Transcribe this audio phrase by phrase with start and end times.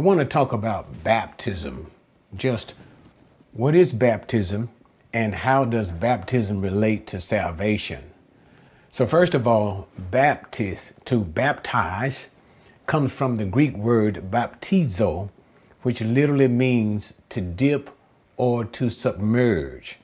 [0.00, 1.90] want to talk about baptism.
[2.34, 2.74] Just
[3.52, 4.70] what is baptism
[5.12, 8.04] and how does baptism relate to salvation?
[8.90, 12.28] So, first of all, baptist, to baptize,
[12.86, 15.30] comes from the Greek word baptizo,
[15.82, 17.90] which literally means to dip
[18.36, 19.98] or to submerge.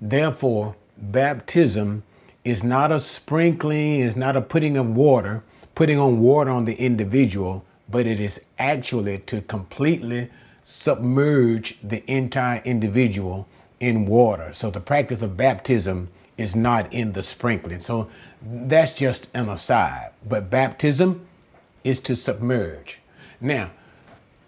[0.00, 2.02] Therefore, baptism
[2.44, 6.74] is not a sprinkling, is not a putting of water, putting on water on the
[6.74, 10.30] individual, but it is actually to completely
[10.64, 13.46] submerge the entire individual
[13.78, 14.52] in water.
[14.54, 17.80] So the practice of baptism is not in the sprinkling.
[17.80, 18.08] So
[18.42, 20.10] that's just an aside.
[20.26, 21.26] But baptism
[21.84, 22.98] is to submerge.
[23.40, 23.70] Now,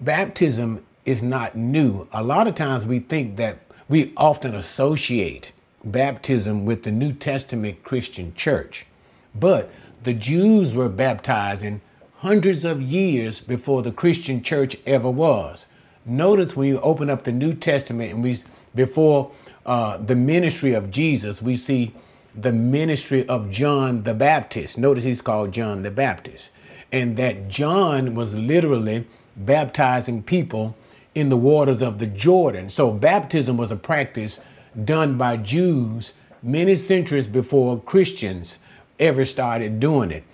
[0.00, 2.08] baptism is not new.
[2.12, 3.58] A lot of times we think that
[3.88, 5.52] we often associate
[5.84, 8.86] baptism with the New Testament Christian church.
[9.34, 9.70] But
[10.02, 11.82] the Jews were baptizing
[12.24, 15.66] hundreds of years before the Christian church ever was.
[16.06, 18.38] Notice when you open up the New Testament and we
[18.74, 19.30] before
[19.66, 21.92] uh, the ministry of Jesus, we see
[22.34, 24.78] the ministry of John the Baptist.
[24.78, 26.48] Notice he's called John the Baptist.
[26.90, 30.74] And that John was literally baptizing people
[31.14, 32.70] in the waters of the Jordan.
[32.70, 34.40] So baptism was a practice
[34.82, 38.58] done by Jews many centuries before Christians
[38.98, 40.24] ever started doing it.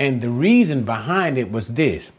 [0.00, 2.10] And the reason behind it was this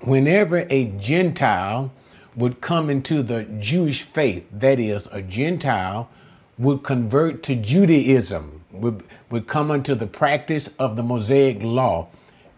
[0.00, 1.92] whenever a Gentile
[2.36, 6.08] would come into the Jewish faith, that is, a Gentile
[6.56, 12.08] would convert to Judaism, would, would come unto the practice of the Mosaic law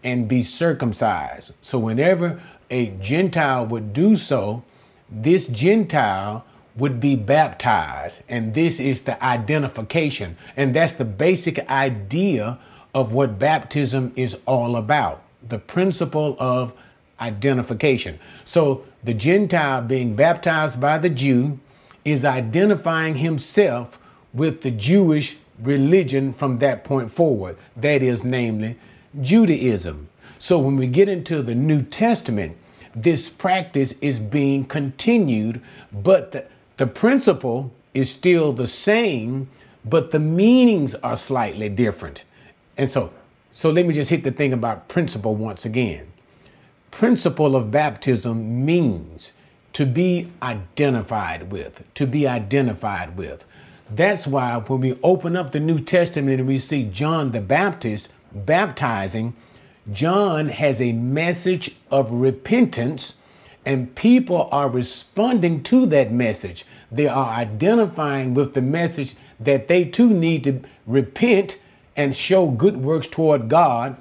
[0.03, 1.53] and be circumcised.
[1.61, 4.63] So, whenever a Gentile would do so,
[5.09, 8.21] this Gentile would be baptized.
[8.29, 10.37] And this is the identification.
[10.55, 12.59] And that's the basic idea
[12.93, 16.73] of what baptism is all about the principle of
[17.19, 18.19] identification.
[18.45, 21.59] So the Gentile being baptized by the Jew
[22.05, 23.97] is identifying himself
[24.33, 27.57] with the Jewish religion from that point forward.
[27.75, 28.77] That is, namely,
[29.21, 30.09] Judaism.
[30.39, 32.57] So when we get into the New Testament,
[32.95, 35.61] this practice is being continued,
[35.91, 36.45] but the,
[36.77, 39.49] the principle is still the same,
[39.85, 42.23] but the meanings are slightly different.
[42.77, 43.11] And so,
[43.51, 46.07] so let me just hit the thing about principle once again.
[46.91, 49.31] Principle of baptism means
[49.73, 53.45] to be identified with, to be identified with.
[53.89, 58.09] That's why when we open up the New Testament and we see John the Baptist
[58.33, 59.35] baptizing,
[59.91, 63.17] John has a message of repentance
[63.65, 66.65] and people are responding to that message.
[66.91, 71.59] They are identifying with the message that they too need to repent
[71.95, 73.95] and show good works toward God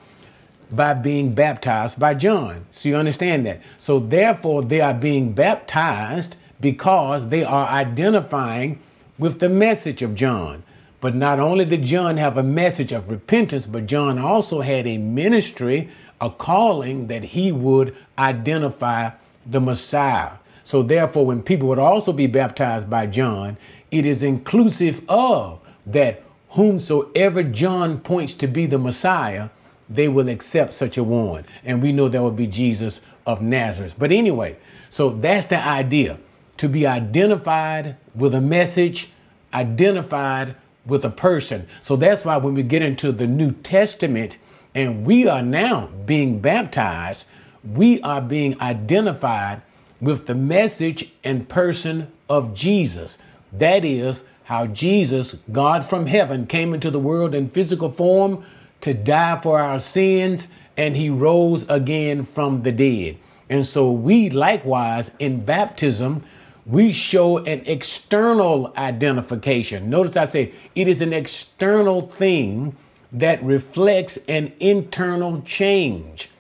[0.71, 2.65] by being baptized by John.
[2.71, 3.61] So you understand that.
[3.79, 8.81] So therefore, they are being baptized because they are identifying
[9.19, 10.63] with the message of John.
[11.01, 14.99] But not only did John have a message of repentance, but John also had a
[14.99, 19.11] ministry, a calling that he would identify
[19.45, 20.33] the Messiah.
[20.65, 23.57] So therefore, when people would also be baptized by John,
[23.91, 26.22] it is inclusive of that
[26.53, 29.49] whomsoever John points to be the Messiah,
[29.89, 31.45] they will accept such a one.
[31.65, 33.95] And we know that would be Jesus of Nazareth.
[33.99, 34.57] But anyway,
[34.91, 36.19] so that's the idea
[36.59, 39.11] to be identified with a message,
[39.53, 40.55] identified
[40.87, 41.67] with a person.
[41.81, 44.39] So that's why when we get into the New Testament
[44.75, 47.25] and we are now being baptized,
[47.65, 49.63] we are being identified
[50.01, 53.19] with the message and person of Jesus.
[53.53, 58.45] That is how Jesus, God from heaven, came into the world in physical form
[58.81, 63.19] to die for our sins, and he rose again from the dead.
[63.49, 66.25] And so we likewise in baptism,
[66.65, 69.91] we show an external identification.
[69.91, 72.77] Notice I say it is an external thing
[73.13, 76.31] that reflects an internal change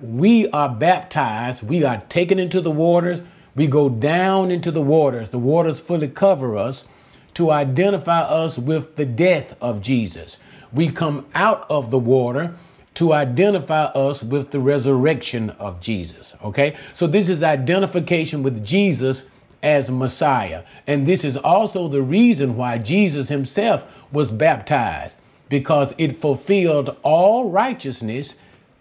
[0.00, 3.22] we are baptized, we are taken into the waters,
[3.54, 6.86] we go down into the waters, the waters fully cover us
[7.36, 10.38] to identify us with the death of Jesus.
[10.72, 12.54] We come out of the water
[12.94, 16.34] to identify us with the resurrection of Jesus.
[16.42, 19.28] Okay, so this is identification with Jesus
[19.62, 20.62] as Messiah.
[20.86, 25.18] And this is also the reason why Jesus himself was baptized,
[25.50, 28.36] because it fulfilled all righteousness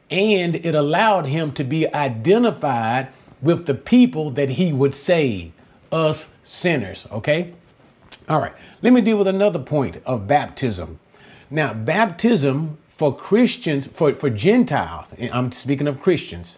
[0.09, 3.09] and it allowed him to be identified
[3.41, 5.51] with the people that he would save,
[5.91, 7.53] us sinners, okay?
[8.27, 10.99] All right, let me deal with another point of baptism.
[11.51, 16.57] Now, baptism for Christians, for, for Gentiles, and I'm speaking of Christians,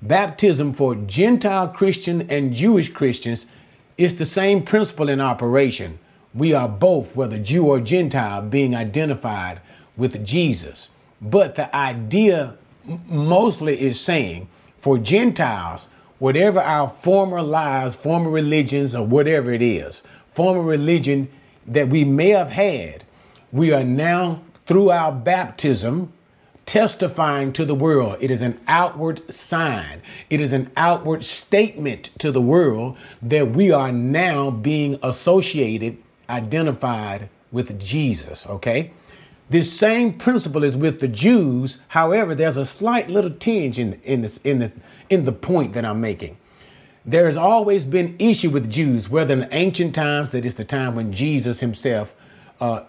[0.00, 3.46] baptism for Gentile Christian and Jewish Christians
[3.98, 5.98] is the same principle in operation.
[6.32, 9.60] We are both, whether Jew or Gentile, being identified
[9.96, 10.88] with Jesus.
[11.20, 12.54] But the idea
[13.06, 14.48] mostly is saying
[14.78, 15.88] for Gentiles,
[16.18, 20.02] whatever our former lives, former religions, or whatever it is,
[20.38, 21.28] former religion
[21.66, 23.02] that we may have had,
[23.50, 26.12] we are now, through our baptism,
[26.64, 28.18] testifying to the world.
[28.20, 30.00] It is an outward sign,
[30.30, 35.98] it is an outward statement to the world that we are now being associated,
[36.30, 38.92] identified with Jesus, okay?
[39.50, 41.80] This same principle is with the Jews.
[41.88, 44.76] However, there's a slight little tinge in, in this in this
[45.10, 46.36] in the point that I'm making.
[47.08, 50.94] There has always been issue with Jews, whether in ancient times, that is the time
[50.94, 52.12] when Jesus himself,
[52.60, 52.82] uh,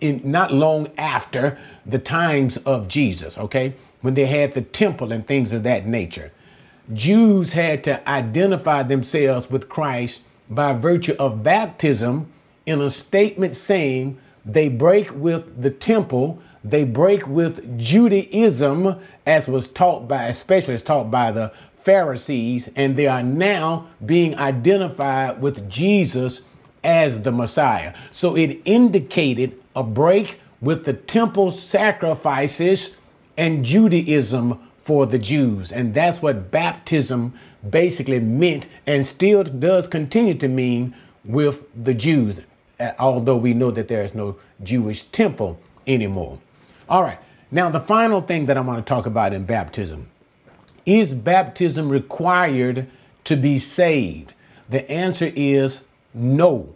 [0.00, 5.26] in not long after the times of Jesus, okay, when they had the temple and
[5.26, 6.32] things of that nature.
[6.94, 12.32] Jews had to identify themselves with Christ by virtue of baptism
[12.64, 14.16] in a statement saying
[14.46, 20.82] they break with the temple, they break with Judaism, as was taught by, especially as
[20.82, 21.52] taught by the
[21.82, 26.42] Pharisees, and they are now being identified with Jesus
[26.84, 27.94] as the Messiah.
[28.10, 32.96] So it indicated a break with the temple sacrifices
[33.36, 35.72] and Judaism for the Jews.
[35.72, 37.34] And that's what baptism
[37.68, 40.94] basically meant and still does continue to mean
[41.24, 42.40] with the Jews,
[42.80, 46.38] uh, although we know that there is no Jewish temple anymore.
[46.88, 47.18] All right,
[47.50, 50.08] now the final thing that I want to talk about in baptism
[50.86, 52.86] is baptism required
[53.24, 54.32] to be saved?
[54.68, 55.82] The answer is
[56.14, 56.74] no.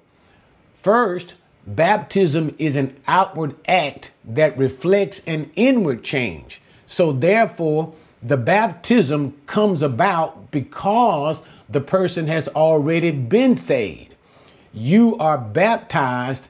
[0.83, 1.35] First,
[1.67, 6.61] baptism is an outward act that reflects an inward change.
[6.87, 14.15] So, therefore, the baptism comes about because the person has already been saved.
[14.73, 16.49] You are baptized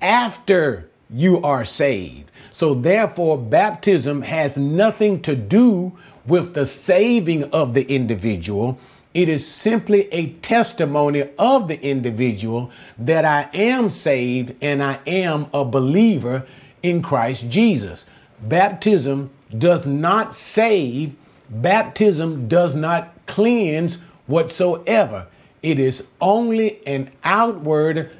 [0.00, 2.30] after you are saved.
[2.52, 5.96] So, therefore, baptism has nothing to do
[6.26, 8.78] with the saving of the individual.
[9.14, 15.48] It is simply a testimony of the individual that I am saved and I am
[15.54, 16.46] a believer
[16.82, 18.04] in Christ Jesus.
[18.40, 21.14] Baptism does not save,
[21.48, 25.26] baptism does not cleanse whatsoever.
[25.62, 28.10] It is only an outward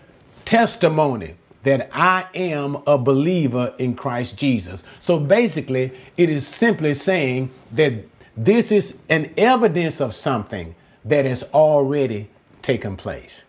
[0.45, 4.85] testimony that I am a believer in Christ Jesus.
[5.01, 7.95] So basically, it is simply saying that
[8.37, 10.75] this is an evidence of something
[11.05, 12.31] that has already
[12.63, 13.45] taken place.